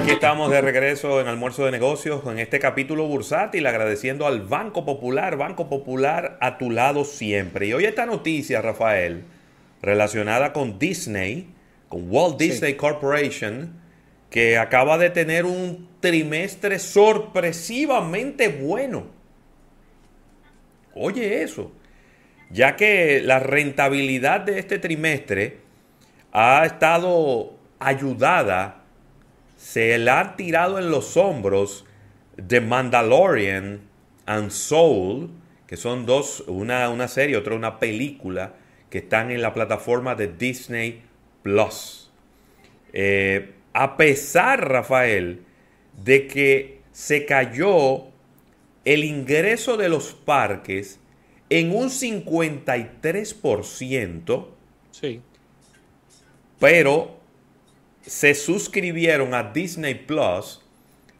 aquí 0.00 0.12
estamos 0.12 0.50
de 0.50 0.62
regreso 0.62 1.20
en 1.20 1.28
Almuerzo 1.28 1.66
de 1.66 1.72
Negocios 1.72 2.22
en 2.24 2.38
este 2.38 2.58
capítulo 2.58 3.06
bursátil, 3.06 3.66
agradeciendo 3.66 4.26
al 4.26 4.40
Banco 4.40 4.86
Popular, 4.86 5.36
Banco 5.36 5.68
Popular 5.68 6.38
a 6.40 6.56
tu 6.56 6.70
lado 6.70 7.04
siempre. 7.04 7.66
Y 7.66 7.74
hoy 7.74 7.84
esta 7.84 8.06
noticia, 8.06 8.62
Rafael, 8.62 9.24
relacionada 9.82 10.54
con 10.54 10.78
Disney, 10.78 11.50
con 11.90 12.10
Walt 12.10 12.38
Disney 12.38 12.76
Corporation, 12.76 13.78
que 14.30 14.56
acaba 14.56 14.96
de 14.96 15.10
tener 15.10 15.44
un 15.44 15.90
trimestre 16.00 16.78
sorpresivamente 16.78 18.48
bueno. 18.48 19.04
Oye 20.94 21.42
eso, 21.42 21.72
ya 22.48 22.74
que 22.74 23.20
la 23.22 23.38
rentabilidad 23.38 24.40
de 24.40 24.60
este 24.60 24.78
trimestre 24.78 25.58
ha 26.32 26.64
estado 26.64 27.58
ayudada 27.78 28.79
se 29.60 29.96
le 29.98 30.10
ha 30.10 30.36
tirado 30.36 30.78
en 30.78 30.90
los 30.90 31.18
hombros 31.18 31.84
The 32.48 32.62
Mandalorian 32.62 33.82
and 34.24 34.50
Soul, 34.50 35.28
que 35.66 35.76
son 35.76 36.06
dos, 36.06 36.44
una, 36.46 36.88
una 36.88 37.08
serie, 37.08 37.36
otra 37.36 37.54
una 37.54 37.78
película, 37.78 38.54
que 38.88 38.96
están 38.98 39.30
en 39.30 39.42
la 39.42 39.52
plataforma 39.52 40.14
de 40.14 40.28
Disney 40.28 41.02
Plus. 41.42 42.10
Eh, 42.94 43.52
a 43.74 43.98
pesar, 43.98 44.66
Rafael, 44.66 45.42
de 46.02 46.26
que 46.26 46.80
se 46.90 47.26
cayó 47.26 48.06
el 48.86 49.04
ingreso 49.04 49.76
de 49.76 49.90
los 49.90 50.14
parques 50.14 51.00
en 51.50 51.76
un 51.76 51.90
53%, 51.90 54.46
sí. 54.90 55.20
pero 56.58 57.19
se 58.02 58.34
suscribieron 58.34 59.34
a 59.34 59.52
Disney 59.52 59.94
Plus 59.94 60.62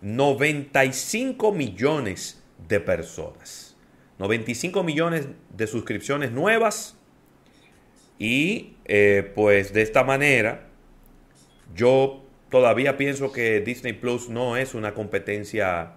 95 0.01 1.53
millones 1.53 2.43
de 2.69 2.81
personas. 2.81 3.77
95 4.19 4.83
millones 4.83 5.29
de 5.57 5.67
suscripciones 5.67 6.33
nuevas. 6.33 6.97
Y 8.19 8.77
eh, 8.85 9.31
pues 9.35 9.73
de 9.73 9.83
esta 9.83 10.05
manera, 10.05 10.69
yo 11.75 12.23
todavía 12.51 12.97
pienso 12.97 13.33
que 13.33 13.61
Disney 13.61 13.95
Plus 13.95 14.29
no 14.29 14.57
es 14.57 14.75
una 14.75 14.95
competencia 14.95 15.93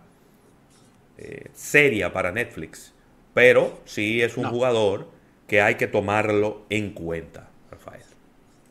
eh, 1.18 1.50
seria 1.54 2.14
para 2.14 2.32
Netflix. 2.32 2.94
Pero 3.34 3.82
sí 3.86 4.22
es 4.22 4.38
un 4.38 4.46
jugador 4.46 5.10
que 5.48 5.62
hay 5.62 5.76
que 5.76 5.88
tomarlo 5.88 6.66
en 6.70 6.92
cuenta 6.92 7.53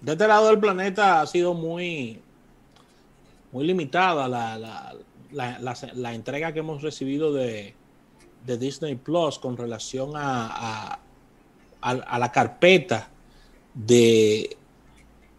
de 0.02 0.12
este 0.12 0.26
lado 0.26 0.48
del 0.48 0.58
planeta 0.58 1.20
ha 1.20 1.26
sido 1.26 1.54
muy, 1.54 2.20
muy 3.52 3.64
limitada 3.64 4.28
la, 4.28 4.94
la, 5.30 6.14
entrega 6.14 6.52
que 6.52 6.58
hemos 6.58 6.82
recibido 6.82 7.32
de, 7.32 7.74
Disney 8.44 8.96
Plus 8.96 9.38
con 9.38 9.56
relación 9.56 10.10
a, 10.16 10.98
a, 11.80 12.18
la 12.18 12.32
carpeta 12.32 13.08
de 13.74 14.56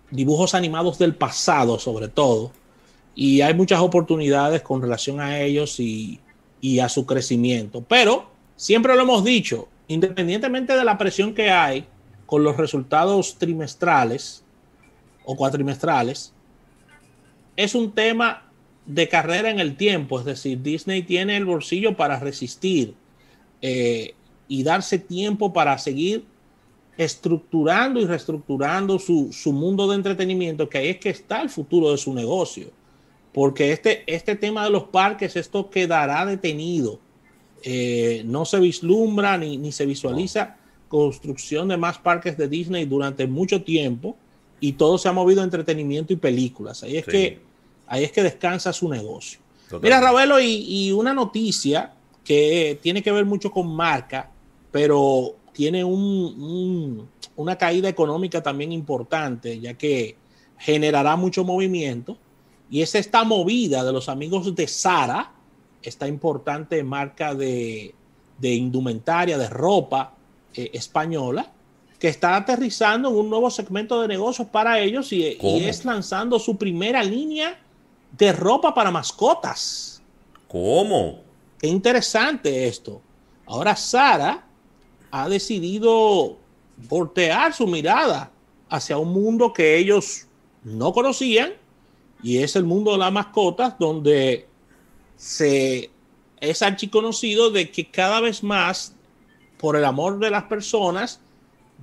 dibujos 0.10 0.56
animados 0.56 0.98
del 0.98 1.14
pasado, 1.16 1.78
sobre 1.78 2.08
todo. 2.08 2.54
Y 3.16 3.42
hay 3.42 3.54
muchas 3.54 3.82
oportunidades 3.82 4.62
con 4.62 4.82
relación 4.82 5.20
a 5.20 5.42
ellos 5.42 5.80
y, 5.82 6.22
y 6.62 6.80
a 6.80 6.88
su 6.88 7.06
crecimiento. 7.06 7.82
Pero 7.82 8.28
siempre 8.56 8.96
lo 8.96 9.02
hemos 9.02 9.26
dicho, 9.26 9.68
independientemente 9.90 10.78
de 10.78 10.86
la 10.86 10.98
presión 10.98 11.34
que 11.34 11.52
hay 11.52 11.86
con 12.26 12.44
los 12.44 12.56
resultados 12.56 13.36
trimestrales, 13.38 14.44
o 15.26 15.36
cuatrimestrales, 15.36 16.34
es 17.56 17.76
un 17.76 17.92
tema 17.92 18.50
de 18.86 19.08
carrera 19.08 19.50
en 19.50 19.60
el 19.60 19.78
tiempo, 19.78 20.20
es 20.20 20.26
decir, 20.26 20.62
Disney 20.62 21.04
tiene 21.04 21.38
el 21.38 21.46
bolsillo 21.46 21.96
para 21.96 22.20
resistir 22.20 22.96
eh, 23.62 24.14
y 24.48 24.64
darse 24.64 25.00
tiempo 25.00 25.54
para 25.54 25.78
seguir 25.78 26.26
estructurando 26.98 28.00
y 28.00 28.06
reestructurando 28.06 29.00
su, 29.00 29.32
mundo 29.54 29.88
de 29.88 29.96
entretenimiento, 29.96 30.70
que 30.70 30.78
ahí 30.80 30.90
es 30.90 30.98
que 30.98 31.10
está 31.10 31.42
el 31.42 31.50
futuro 31.50 31.92
de 31.92 31.98
su 31.98 32.14
negocio. 32.14 32.72
Porque 33.32 33.72
este, 33.72 34.04
este 34.06 34.36
tema 34.36 34.64
de 34.64 34.70
los 34.70 34.84
parques, 34.84 35.36
esto 35.36 35.70
quedará 35.72 36.24
detenido. 36.26 37.00
Eh, 37.64 38.22
no 38.26 38.46
se 38.46 38.60
vislumbra 38.60 39.38
ni, 39.38 39.58
ni 39.58 39.72
se 39.72 39.86
visualiza 39.86 40.58
construcción 40.88 41.70
de 41.70 41.78
más 41.78 41.98
parques 41.98 42.38
de 42.38 42.48
Disney 42.48 42.86
durante 42.86 43.26
mucho 43.26 43.64
tiempo 43.64 44.16
y 44.64 44.72
todo 44.72 44.98
se 44.98 45.10
ha 45.10 45.12
movido 45.12 45.42
a 45.42 45.44
entretenimiento 45.44 46.14
y 46.14 46.16
películas. 46.16 46.84
Ahí 46.84 46.96
es, 46.96 47.06
que, 47.06 47.42
ahí 47.86 48.06
es 48.06 48.14
que 48.14 48.24
descansa 48.24 48.72
su 48.72 48.88
negocio. 48.88 49.40
Mira, 49.82 50.00
Ravelo, 50.00 50.40
y, 50.40 50.90
una 50.94 51.14
noticia 51.14 51.92
que 52.24 52.80
tiene 52.82 53.04
que 53.04 53.12
ver 53.12 53.26
mucho 53.26 53.52
con 53.52 53.68
marca, 53.76 54.32
pero 54.72 55.36
tiene 55.52 55.84
una 55.84 57.58
caída 57.58 57.90
económica 57.90 58.42
también 58.42 58.72
importante, 58.72 59.60
ya 59.60 59.74
que 59.74 60.16
generará 60.58 61.18
mucho 61.18 61.44
movimiento. 61.44 62.18
Y 62.70 62.84
es 62.84 62.96
esta 62.96 63.26
movida 63.26 63.84
de 63.84 63.92
los 63.92 64.08
amigos 64.08 64.56
de 64.56 64.66
Sara, 64.70 65.34
esta 65.82 66.08
importante 66.08 66.82
marca 66.86 67.36
de, 67.36 67.94
indumentaria, 68.42 69.38
de 69.38 69.50
ropa 69.50 70.16
eh, 70.54 70.70
española, 70.72 71.52
que 72.04 72.10
está 72.10 72.36
aterrizando 72.36 73.08
en 73.08 73.16
un 73.16 73.30
nuevo 73.30 73.50
segmento 73.50 74.02
de 74.02 74.10
negocios 74.10 74.46
para 74.50 74.78
ellos 74.78 75.14
y, 75.14 75.38
es 75.42 75.86
lanzando 75.86 76.38
su 76.38 76.58
primera 76.58 77.02
línea 77.02 77.58
de 78.12 78.34
ropa 78.34 78.74
para 78.74 78.92
mascotas. 78.92 80.02
¿Cómo? 80.50 81.22
Qué 81.58 81.68
interesante 81.68 82.68
esto. 82.68 83.02
Ahora 83.46 83.78
Sara 83.78 84.46
ha 85.12 85.30
decidido 85.30 86.36
voltear 86.90 87.54
su 87.54 87.68
mirada 87.68 88.30
hacia 88.68 88.98
un 88.98 89.14
mundo 89.14 89.54
que 89.54 89.78
ellos 89.78 90.28
no 90.66 90.92
conocían 90.92 91.54
y 92.22 92.40
es 92.40 92.58
el 92.58 92.66
mundo 92.66 92.92
de 92.92 92.98
las 92.98 93.14
mascotas 93.14 93.80
donde 93.80 94.46
se 95.16 95.90
es 96.42 96.62
archiconocido 96.62 97.50
de 97.50 97.72
que 97.72 97.90
cada 97.90 98.20
vez 98.20 98.44
más 98.44 98.94
por 99.58 99.78
el 99.78 99.86
amor 99.86 100.20
de 100.20 100.32
las 100.32 100.44
personas 100.44 101.22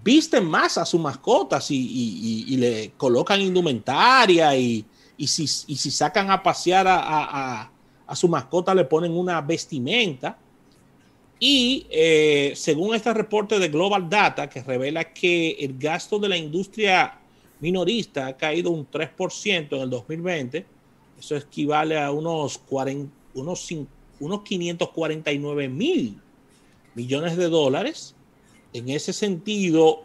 visten 0.03 0.45
más 0.45 0.79
a 0.79 0.85
sus 0.85 1.01
mascotas 1.01 1.71
y, 1.71 2.57
le 2.57 2.93
colocan 2.97 3.41
indumentaria 3.41 4.57
y, 4.57 4.85
si, 5.19 5.47
si, 5.47 5.91
sacan 5.91 6.31
a 6.31 6.43
pasear 6.43 6.87
a, 6.89 7.71
su 8.15 8.29
mascota 8.29 8.75
le 8.75 8.85
ponen 8.85 9.13
una 9.13 9.41
vestimenta. 9.41 10.39
Y 11.39 11.87
eh, 11.91 12.53
según 12.55 12.95
este 12.95 13.15
reporte 13.15 13.59
de 13.59 13.69
Global 13.69 14.11
Data 14.11 14.49
que 14.49 14.63
revela 14.63 15.13
que 15.13 15.53
el 15.53 15.79
gasto 15.79 16.19
de 16.19 16.29
la 16.29 16.37
industria 16.37 17.19
minorista 17.61 18.27
ha 18.27 18.37
caído 18.37 18.71
un 18.71 18.87
3% 18.91 19.69
en 19.75 19.81
el 19.81 19.89
2020, 19.89 20.67
eso 21.19 21.37
equivale 21.37 21.99
a 21.99 22.11
unos, 22.11 22.59
40, 22.59 23.11
unos, 23.35 23.69
unos 24.19 24.43
549 24.43 25.69
mil 25.69 26.21
millones 26.95 27.37
de 27.39 27.49
dólares 27.49 28.15
en 28.73 28.89
ese 28.89 29.13
sentido, 29.13 30.03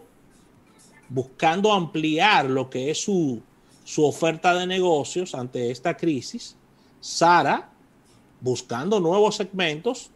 buscando 1.10 1.72
ampliar 1.72 2.50
lo 2.50 2.70
que 2.70 2.92
es 2.92 3.04
su, 3.04 3.42
oferta 3.98 4.56
de 4.56 4.66
negocios 4.66 5.36
ante 5.36 5.72
esta 5.72 5.96
crisis, 5.96 6.56
Sara, 7.00 7.70
buscando 8.42 9.00
nuevos 9.00 9.36
segmentos, 9.36 10.10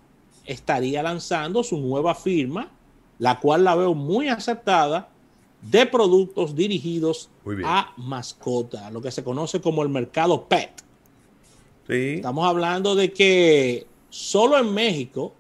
estaría 0.46 1.04
lanzando 1.04 1.64
su 1.64 1.78
nueva 1.78 2.16
firma, 2.16 2.72
la 3.20 3.40
cual 3.40 3.64
la 3.64 3.76
veo 3.76 3.94
muy 3.94 4.28
aceptada, 4.28 5.10
de 5.62 5.86
productos 5.86 6.56
dirigidos 6.56 7.30
a 7.66 7.94
mascota, 7.98 8.90
lo 8.92 9.02
que 9.02 9.12
se 9.12 9.26
conoce 9.26 9.60
como 9.60 9.84
el 9.84 9.90
mercado 9.90 10.48
PET. 10.48 10.84
Estamos 11.90 12.48
hablando 12.48 12.96
de 12.96 13.12
que 13.12 13.88
solo 14.10 14.58
en 14.58 14.74
México 14.74 15.34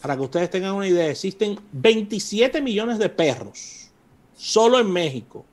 para 0.00 0.16
que 0.16 0.22
ustedes 0.22 0.50
tengan 0.50 0.74
una 0.74 0.88
idea, 0.88 1.10
existen 1.10 1.58
27 1.72 2.62
millones 2.62 2.98
de 2.98 3.08
perros 3.08 3.90
solo 4.34 4.78
en 4.78 4.90
México. 4.90 5.44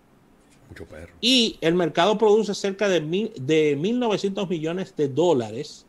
Mucho 0.69 0.85
perro. 0.85 1.13
Y 1.19 1.57
el 1.61 1.75
mercado 1.75 2.17
produce 2.17 2.55
cerca 2.55 2.87
de, 2.87 3.01
mil, 3.01 3.31
de 3.39 3.77
1.900 3.77 4.47
millones 4.47 4.95
de 4.95 5.09
dólares 5.09 5.85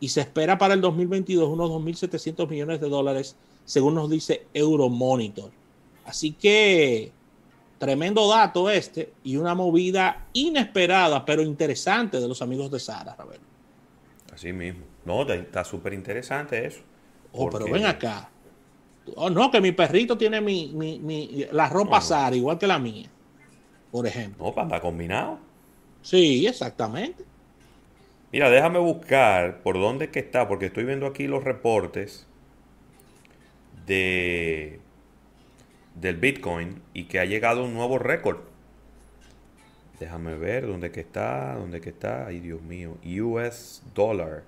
y 0.00 0.08
se 0.08 0.20
espera 0.20 0.58
para 0.58 0.74
el 0.74 0.80
2022 0.80 1.48
unos 1.48 1.70
2.700 1.70 2.48
millones 2.48 2.80
de 2.80 2.88
dólares, 2.88 3.36
según 3.64 3.94
nos 3.94 4.10
dice 4.10 4.46
Euromonitor. 4.52 5.50
Así 6.04 6.32
que 6.32 7.12
tremendo 7.78 8.28
dato 8.28 8.68
este 8.70 9.12
y 9.22 9.36
una 9.36 9.54
movida 9.54 10.26
inesperada, 10.32 11.24
pero 11.24 11.42
interesante 11.42 12.20
de 12.20 12.28
los 12.28 12.42
amigos 12.42 12.70
de 12.70 12.80
Sara, 12.80 13.16
Así 14.32 14.52
mismo. 14.52 14.84
No, 15.04 15.22
está 15.30 15.64
súper 15.64 15.94
interesante 15.94 16.66
eso. 16.66 16.80
Oh, 17.40 17.48
pero 17.50 17.68
ven 17.68 17.84
acá. 17.86 18.16
Oh, 19.16 19.30
no, 19.30 19.50
que 19.50 19.60
mi 19.60 19.72
perrito 19.72 20.16
tiene 20.16 20.40
mi, 20.40 20.72
mi, 20.74 21.46
la 21.52 21.68
ropa 21.68 22.00
Sara 22.00 22.36
igual 22.36 22.58
que 22.58 22.66
la 22.66 22.78
mía, 22.78 23.10
por 23.90 24.06
ejemplo. 24.06 24.44
No, 24.44 24.54
para 24.54 24.80
combinado. 24.80 25.38
Sí, 26.02 26.46
exactamente. 26.46 27.24
Mira, 28.32 28.50
déjame 28.50 28.78
buscar 28.80 29.62
por 29.62 29.76
dónde 29.80 30.10
que 30.10 30.18
está, 30.18 30.46
porque 30.46 30.66
estoy 30.66 30.84
viendo 30.84 31.06
aquí 31.06 31.26
los 31.26 31.42
reportes 31.42 32.26
de 33.86 34.80
del 35.94 36.16
Bitcoin 36.16 36.82
y 36.92 37.04
que 37.04 37.20
ha 37.20 37.24
llegado 37.24 37.64
un 37.64 37.74
nuevo 37.74 37.98
récord. 37.98 38.38
Déjame 39.98 40.36
ver 40.36 40.66
dónde 40.66 40.90
que 40.90 41.00
está, 41.00 41.54
dónde 41.56 41.80
que 41.80 41.90
está. 41.90 42.26
Ay, 42.26 42.40
Dios 42.40 42.62
mío. 42.62 42.98
US 43.22 43.82
dollar. 43.94 44.44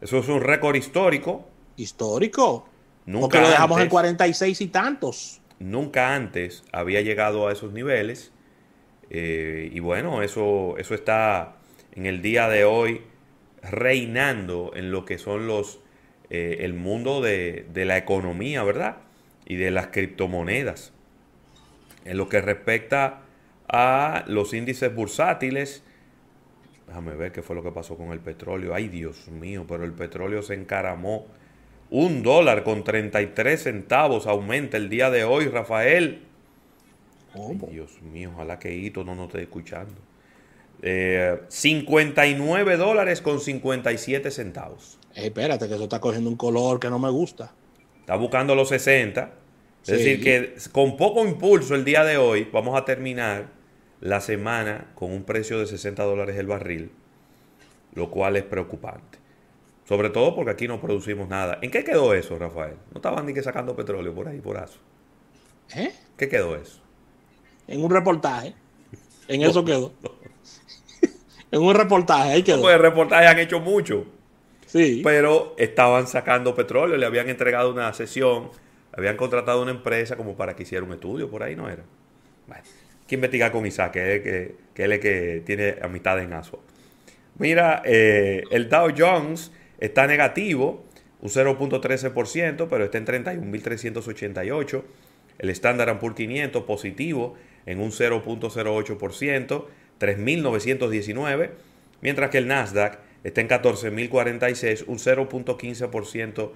Eso 0.00 0.18
es 0.18 0.28
un 0.28 0.40
récord 0.40 0.76
histórico. 0.76 1.46
Histórico. 1.76 2.68
Nunca 3.06 3.22
Porque 3.22 3.40
lo 3.40 3.48
dejamos 3.48 3.80
en 3.80 3.88
46 3.88 4.60
y 4.60 4.68
tantos. 4.68 5.40
Nunca 5.58 6.14
antes 6.14 6.62
había 6.72 7.00
llegado 7.02 7.48
a 7.48 7.52
esos 7.52 7.72
niveles. 7.72 8.30
Eh, 9.10 9.70
y 9.72 9.80
bueno, 9.80 10.22
eso, 10.22 10.76
eso 10.78 10.94
está 10.94 11.56
en 11.94 12.06
el 12.06 12.22
día 12.22 12.48
de 12.48 12.64
hoy 12.64 13.02
reinando 13.62 14.72
en 14.74 14.90
lo 14.90 15.04
que 15.04 15.18
son 15.18 15.46
los 15.46 15.80
eh, 16.34 16.64
el 16.64 16.74
mundo 16.74 17.20
de, 17.20 17.64
de, 17.72 17.84
la 17.84 17.96
economía, 17.96 18.64
¿verdad? 18.64 18.96
Y 19.46 19.54
de 19.54 19.70
las 19.70 19.86
criptomonedas. 19.88 20.92
En 22.04 22.16
lo 22.16 22.28
que 22.28 22.40
respecta 22.40 23.22
a 23.68 24.24
los 24.26 24.52
índices 24.52 24.92
bursátiles, 24.92 25.84
déjame 26.88 27.14
ver 27.14 27.30
qué 27.30 27.42
fue 27.42 27.54
lo 27.54 27.62
que 27.62 27.70
pasó 27.70 27.96
con 27.96 28.10
el 28.10 28.18
petróleo. 28.18 28.74
Ay, 28.74 28.88
Dios 28.88 29.28
mío, 29.28 29.64
pero 29.68 29.84
el 29.84 29.92
petróleo 29.92 30.42
se 30.42 30.54
encaramó. 30.54 31.26
Un 31.90 32.24
dólar 32.24 32.64
con 32.64 32.82
33 32.82 33.62
centavos 33.62 34.26
aumenta 34.26 34.76
el 34.76 34.88
día 34.88 35.10
de 35.10 35.22
hoy, 35.22 35.46
Rafael. 35.46 36.22
Ay, 37.34 37.60
Dios 37.70 38.02
mío, 38.02 38.32
ojalá 38.34 38.58
que 38.58 38.74
Hito 38.74 39.04
no 39.04 39.14
nos 39.14 39.28
esté 39.28 39.42
escuchando. 39.42 39.94
59 41.48 42.74
eh, 42.74 42.76
dólares 42.76 43.20
con 43.20 43.38
57 43.38 44.32
centavos. 44.32 44.98
Espérate, 45.14 45.68
que 45.68 45.74
eso 45.74 45.84
está 45.84 46.00
cogiendo 46.00 46.30
un 46.30 46.36
color 46.36 46.80
que 46.80 46.90
no 46.90 46.98
me 46.98 47.10
gusta. 47.10 47.52
Está 48.00 48.16
buscando 48.16 48.54
los 48.54 48.68
60. 48.68 49.32
Es 49.82 49.98
decir, 49.98 50.22
que 50.22 50.54
con 50.72 50.96
poco 50.96 51.26
impulso 51.26 51.74
el 51.74 51.84
día 51.84 52.04
de 52.04 52.16
hoy 52.16 52.48
vamos 52.50 52.78
a 52.78 52.86
terminar 52.86 53.48
la 54.00 54.20
semana 54.20 54.90
con 54.94 55.12
un 55.12 55.24
precio 55.24 55.58
de 55.58 55.66
60 55.66 56.02
dólares 56.02 56.36
el 56.36 56.46
barril, 56.46 56.90
lo 57.94 58.10
cual 58.10 58.36
es 58.36 58.44
preocupante. 58.44 59.18
Sobre 59.86 60.08
todo 60.08 60.34
porque 60.34 60.52
aquí 60.52 60.66
no 60.66 60.80
producimos 60.80 61.28
nada. 61.28 61.58
¿En 61.60 61.70
qué 61.70 61.84
quedó 61.84 62.14
eso, 62.14 62.38
Rafael? 62.38 62.76
No 62.92 62.96
estaban 62.96 63.26
ni 63.26 63.34
que 63.34 63.42
sacando 63.42 63.76
petróleo 63.76 64.14
por 64.14 64.28
ahí, 64.28 64.40
por 64.40 64.56
eso. 64.56 64.78
¿Eh? 65.76 65.92
¿Qué 66.16 66.28
quedó 66.28 66.56
eso? 66.56 66.80
En 67.68 67.84
un 67.84 67.90
reportaje. 67.90 68.54
En 69.28 69.42
eso 69.42 69.64
quedó. 69.64 69.92
en 71.50 71.62
un 71.62 71.74
reportaje, 71.74 72.30
ahí 72.30 72.42
quedó. 72.42 72.62
Pues 72.62 72.74
el 72.74 72.80
reportaje 72.80 73.26
han 73.26 73.38
hecho 73.38 73.60
mucho. 73.60 74.06
Pero 75.02 75.54
estaban 75.56 76.08
sacando 76.08 76.54
petróleo, 76.54 76.96
le 76.96 77.06
habían 77.06 77.28
entregado 77.28 77.72
una 77.72 77.92
sesión, 77.94 78.50
habían 78.92 79.16
contratado 79.16 79.62
una 79.62 79.70
empresa 79.70 80.16
como 80.16 80.36
para 80.36 80.56
que 80.56 80.64
hiciera 80.64 80.84
un 80.84 80.92
estudio, 80.92 81.30
por 81.30 81.42
ahí 81.42 81.54
no 81.54 81.68
era. 81.68 81.84
Bueno, 82.48 82.62
hay 82.64 83.06
que 83.06 83.14
investigar 83.14 83.52
con 83.52 83.64
Isaac, 83.66 83.92
que, 83.92 84.22
que, 84.22 84.54
que 84.74 84.84
él 84.84 84.92
es 84.92 85.00
que 85.00 85.42
tiene 85.46 85.76
amistad 85.80 86.20
en 86.20 86.32
ASUA. 86.32 86.58
Mira, 87.38 87.82
eh, 87.84 88.42
el 88.50 88.68
Dow 88.68 88.92
Jones 88.96 89.52
está 89.78 90.06
negativo, 90.06 90.84
un 91.20 91.30
0.13%, 91.30 92.66
pero 92.68 92.84
está 92.84 92.98
en 92.98 93.06
31.388. 93.06 94.82
El 95.38 95.50
Standard 95.50 95.98
Poor's 95.98 96.16
500 96.16 96.64
positivo 96.64 97.34
en 97.66 97.80
un 97.80 97.90
0.08%, 97.90 99.64
3.919, 100.00 101.50
mientras 102.00 102.30
que 102.30 102.38
el 102.38 102.46
Nasdaq 102.46 102.98
está 103.24 103.40
en 103.40 103.48
14.046, 103.48 104.84
un 104.86 104.98
0.15% 104.98 106.50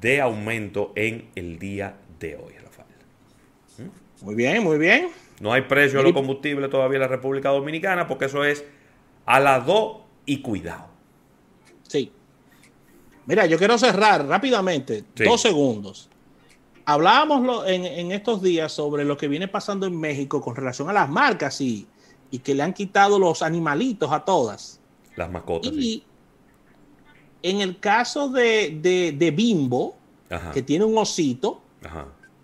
de 0.00 0.20
aumento 0.20 0.92
en 0.94 1.28
el 1.34 1.58
día 1.58 1.96
de 2.18 2.36
hoy, 2.36 2.54
Rafael. 2.54 2.88
¿Mm? 3.78 4.24
Muy 4.24 4.34
bien, 4.34 4.62
muy 4.62 4.78
bien. 4.78 5.10
No 5.40 5.52
hay 5.52 5.62
precio 5.62 5.98
de 5.98 6.04
los 6.04 6.12
combustibles 6.12 6.70
todavía 6.70 6.96
en 6.96 7.02
la 7.02 7.08
República 7.08 7.50
Dominicana 7.50 8.06
porque 8.06 8.26
eso 8.26 8.44
es 8.44 8.64
a 9.26 9.40
la 9.40 9.58
do 9.58 10.04
y 10.24 10.40
cuidado. 10.40 10.86
Sí. 11.88 12.12
Mira, 13.26 13.46
yo 13.46 13.58
quiero 13.58 13.76
cerrar 13.76 14.26
rápidamente, 14.26 15.04
dos 15.16 15.42
segundos. 15.42 16.08
Hablábamos 16.84 17.68
en, 17.68 18.10
estos 18.10 18.42
días 18.42 18.72
sobre 18.72 19.04
lo 19.04 19.16
que 19.16 19.28
viene 19.28 19.46
pasando 19.46 19.86
en 19.86 19.98
México 19.98 20.40
con 20.40 20.56
relación 20.56 20.88
a 20.90 20.92
las 20.92 21.08
marcas 21.08 21.60
y, 21.60 21.86
y 22.30 22.38
que 22.38 22.54
le 22.54 22.62
han 22.62 22.72
quitado 22.72 23.18
los 23.18 23.42
animalitos 23.42 24.10
a 24.10 24.24
todas. 24.24 24.80
Las 25.14 25.30
mascotas. 25.30 25.72
Y 25.72 26.04
en 27.42 27.60
el 27.60 27.78
caso 27.78 28.28
de, 28.28 29.32
Bimbo, 29.34 29.96
que 30.52 30.62
tiene 30.62 30.84
un 30.84 30.96
osito, 30.96 31.62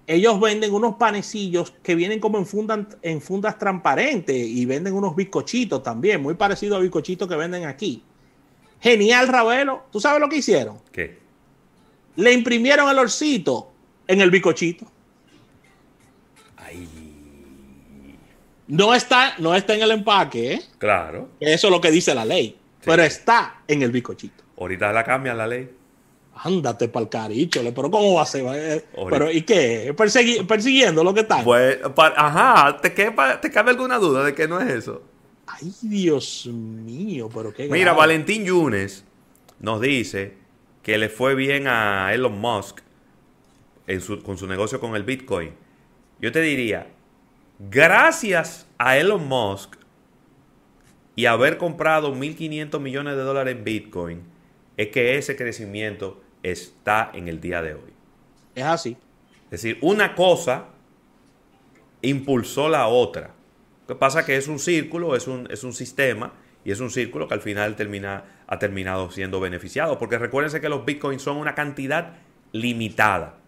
ellos 0.07 0.41
venden 0.41 0.73
unos 0.73 0.97
panecillos 0.97 1.75
que 1.83 1.95
vienen 1.95 2.19
como 2.19 2.39
en, 2.39 2.47
fundas, 2.47 2.81
en 3.03 3.21
fundas 3.21 3.59
transparentes 3.59 4.37
y 4.37 4.65
venden 4.65 4.95
unos 4.95 5.15
bizcochitos 5.15 5.83
también, 5.83 6.23
muy 6.23 6.35
parecido 6.35 6.77
a 6.77 6.81
bizcochitos 6.81 7.29
que 7.29 7.37
venden 7.37 7.67
aquí. 7.67 8.03
Genial, 8.81 9.29
Ravelo. 9.29 9.85
¿Tú 9.91 10.01
sabes 10.01 10.21
lo 10.21 10.29
que 10.29 10.37
hicieron? 10.37 10.79
¿Qué? 10.93 11.19
Le 12.17 12.33
imprimieron 12.33 12.89
el 12.89 12.99
osito 12.99 13.71
en 14.07 14.21
el 14.21 14.31
bicochito. 14.31 14.87
Ahí. 16.57 16.89
No 18.67 18.95
está, 18.95 19.35
no 19.39 19.55
está 19.55 19.75
en 19.75 19.83
el 19.83 19.91
empaque, 19.91 20.55
¿eh? 20.55 20.63
Claro. 20.79 21.31
Eso 21.41 21.67
es 21.69 21.71
lo 21.71 21.81
que 21.81 21.91
dice 21.91 22.15
la 22.15 22.25
ley. 22.25 22.57
Pero 22.85 23.03
está 23.03 23.63
en 23.67 23.83
el 23.83 23.91
bicochito. 23.91 24.45
Ahorita 24.59 24.93
la 24.93 25.05
cambia 25.05 25.35
la 25.35 25.47
ley. 25.47 25.71
Ándate 26.35 26.89
para 26.89 27.05
el 27.05 27.09
carichole, 27.09 27.73
pero 27.73 27.91
¿cómo 27.91 28.15
va 28.15 28.23
a 28.23 28.27
ser? 28.27 28.45
Eh, 28.55 28.85
pero, 29.11 29.31
¿y 29.31 29.43
qué? 29.43 29.95
persiguiendo 29.97 31.03
lo 31.03 31.13
que 31.13 31.21
está. 31.21 31.43
Pues, 31.43 31.79
ajá, 31.97 32.81
¿te, 32.81 32.91
¿te 32.91 33.51
cabe 33.51 33.71
alguna 33.71 33.99
duda 33.99 34.25
de 34.25 34.35
que 34.35 34.47
no 34.47 34.61
es 34.61 34.71
eso? 34.71 35.03
Ay, 35.47 35.73
Dios 35.83 36.47
mío, 36.47 37.29
pero 37.35 37.53
qué. 37.53 37.69
Mira, 37.69 37.93
Valentín 37.93 38.45
Yunes 38.45 39.05
nos 39.59 39.81
dice 39.81 40.35
que 40.83 40.97
le 40.99 41.09
fue 41.09 41.35
bien 41.35 41.67
a 41.67 42.13
Elon 42.15 42.39
Musk 42.39 42.81
con 44.23 44.37
su 44.37 44.47
negocio 44.47 44.81
con 44.81 44.95
el 44.97 45.03
Bitcoin, 45.03 45.53
yo 46.21 46.31
te 46.31 46.43
diría, 46.43 46.89
gracias 47.59 48.67
a 48.77 48.99
Elon 48.99 49.27
Musk 49.27 49.77
y 51.17 51.27
haber 51.27 51.57
comprado 51.57 52.15
1.500 52.15 52.81
millones 52.81 53.17
de 53.17 53.23
dólares 53.23 53.57
en 53.57 53.65
Bitcoin, 53.65 54.23
es 54.79 54.89
que 54.89 55.19
ese 55.19 55.37
crecimiento 55.37 56.23
está 56.43 57.11
en 57.13 57.29
el 57.29 57.41
día 57.41 57.61
de 57.61 57.75
hoy. 57.75 57.93
Es 58.55 58.65
así. 58.65 58.97
Es 59.45 59.63
decir, 59.63 59.79
una 59.83 60.15
cosa 60.15 60.69
impulsó 62.01 62.69
la 62.69 62.87
otra. 62.87 63.35
Lo 63.87 63.95
que 63.95 63.99
pasa 63.99 64.21
es 64.21 64.27
que 64.27 64.37
es 64.37 64.49
un 64.49 64.59
círculo, 64.59 65.17
es 65.17 65.27
un, 65.27 65.47
es 65.51 65.65
un 65.65 65.75
sistema 65.75 66.33
y 66.65 66.71
es 66.71 66.81
un 66.81 66.91
círculo 66.91 67.27
que 67.29 67.35
al 67.35 67.41
final 67.41 67.77
termina, 67.77 68.25
ha 68.47 68.59
terminado 68.59 69.11
siendo 69.11 69.41
beneficiado. 69.41 69.99
Porque 69.99 70.17
recuérdense 70.17 70.61
que 70.61 70.69
los 70.69 70.85
bitcoins 70.85 71.23
son 71.23 71.37
una 71.37 71.55
cantidad 71.55 72.17
limitada. 72.53 73.41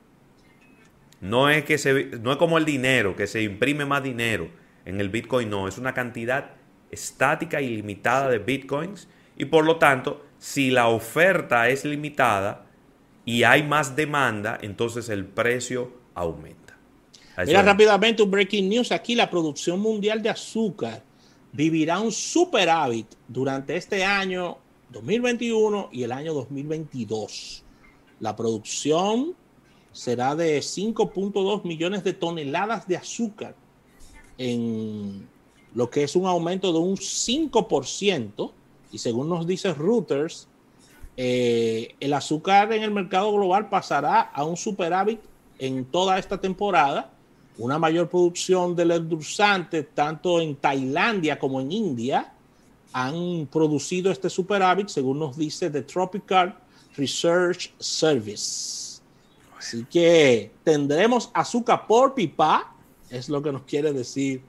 No 1.21 1.49
es, 1.49 1.65
que 1.65 1.79
se, 1.79 2.07
no 2.21 2.33
es 2.33 2.39
como 2.39 2.59
el 2.59 2.65
dinero, 2.65 3.15
que 3.15 3.27
se 3.27 3.43
imprime 3.43 3.85
más 3.85 4.03
dinero. 4.03 4.49
En 4.87 5.01
el 5.01 5.11
Bitcoin 5.11 5.51
no, 5.51 5.69
es 5.69 5.77
una 5.77 5.93
cantidad 5.93 6.53
estática 6.91 7.61
y 7.61 7.69
limitada 7.69 8.31
de 8.31 8.39
Bitcoins. 8.39 9.07
Y 9.37 9.45
por 9.45 9.67
lo 9.67 9.77
tanto, 9.77 10.25
si 10.41 10.71
la 10.71 10.89
oferta 10.89 11.69
es 11.69 11.85
limitada 11.85 12.67
y 13.27 13.43
hay 13.43 13.63
más 13.63 13.95
demanda, 13.95 14.59
entonces 14.63 15.11
el 15.11 15.27
precio 15.27 15.93
aumenta. 16.15 16.79
Mira 17.47 17.63
rápidamente 17.63 18.23
un 18.23 18.31
breaking 18.31 18.69
news 18.69 18.91
aquí, 18.91 19.15
la 19.15 19.31
producción 19.31 19.81
mundial 19.81 20.23
de 20.23 20.31
azúcar 20.31 21.03
vivirá 21.53 22.01
un 22.01 22.11
superávit 22.11 23.07
durante 23.29 23.77
este 23.77 24.03
año 24.03 24.59
2021 24.91 25.91
y 25.93 26.03
el 26.03 26.13
año 26.13 26.33
2022. 26.33 27.63
La 28.19 28.35
producción 28.35 29.35
será 29.93 30.35
de 30.35 30.59
5.2 30.59 31.65
millones 31.65 32.03
de 32.03 32.15
toneladas 32.15 32.89
de 32.89 32.97
azúcar, 32.97 33.55
en 34.39 35.29
lo 35.75 35.91
que 35.91 36.05
es 36.05 36.17
un 36.17 36.27
aumento 36.27 36.73
de 36.73 36.79
un 36.79 36.97
5%. 36.97 38.53
Y 38.93 38.99
según 38.99 39.29
nos 39.29 39.47
dice 39.47 39.73
Reuters, 39.75 40.49
eh, 41.17 41.95
el 42.01 42.13
azúcar 42.13 42.73
en 42.73 42.83
el 42.83 42.91
mercado 42.91 43.33
global 43.33 43.69
pasará 43.69 44.21
a 44.21 44.45
un 44.45 44.57
superávit 44.57 45.21
en 45.59 45.85
toda 45.85 46.19
esta 46.19 46.41
temporada. 46.41 47.13
Una 47.59 47.79
mayor 47.79 48.09
producción 48.09 48.75
del 48.75 48.93
endulzante, 48.93 49.83
tanto 49.83 50.41
en 50.41 50.57
Tailandia 50.57 51.39
como 51.39 51.61
en 51.61 51.73
India, 51.73 52.33
han 52.93 53.47
producido 53.53 54.11
este 54.11 54.31
superávit, 54.31 54.89
según 54.89 55.19
nos 55.19 55.37
dice 55.37 55.71
The 55.71 55.83
Tropical 55.83 56.59
Research 56.97 57.73
Service. 57.79 59.01
Así 59.59 59.85
que 59.85 60.51
tendremos 60.65 61.31
azúcar 61.35 61.87
por 61.87 62.15
pipa, 62.15 62.75
es 63.11 63.29
lo 63.29 63.43
que 63.43 63.53
nos 63.53 63.63
quiere 63.63 63.93
decir 63.93 64.43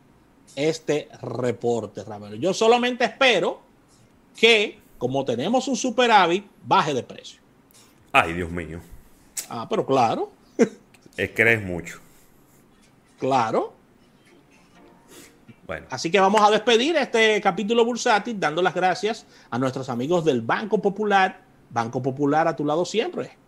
este 0.55 1.09
reporte, 1.21 2.03
Ramiro. 2.03 2.35
Yo 2.35 2.53
solamente 2.53 3.03
espero 3.03 3.70
que, 4.37 4.79
como 4.97 5.25
tenemos 5.25 5.67
un 5.67 5.75
superávit, 5.75 6.45
baje 6.63 6.93
de 6.93 7.03
precio. 7.03 7.41
Ay, 8.11 8.33
Dios 8.33 8.51
mío. 8.51 8.79
Ah, 9.49 9.67
pero 9.69 9.85
claro. 9.85 10.31
Es 11.17 11.31
que 11.31 11.41
eres 11.41 11.63
mucho. 11.63 11.99
Claro. 13.19 13.73
Bueno. 15.67 15.87
Así 15.89 16.09
que 16.09 16.19
vamos 16.19 16.41
a 16.41 16.51
despedir 16.51 16.95
este 16.95 17.39
capítulo 17.41 17.85
bursátil 17.85 18.39
dando 18.39 18.61
las 18.61 18.73
gracias 18.73 19.25
a 19.49 19.57
nuestros 19.57 19.89
amigos 19.89 20.25
del 20.25 20.41
Banco 20.41 20.81
Popular. 20.81 21.41
Banco 21.69 22.01
Popular 22.01 22.47
a 22.47 22.55
tu 22.55 22.65
lado 22.65 22.83
siempre. 22.85 23.40